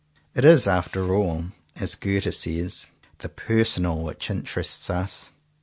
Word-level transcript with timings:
It 0.33 0.43
is 0.43 0.65
after 0.65 1.13
all, 1.13 1.49
as 1.75 1.93
Goethe 1.93 2.33
says, 2.33 2.87
the 3.19 3.29
personal 3.29 4.01
which 4.03 4.31
interests 4.31 4.89
us. 4.89 5.29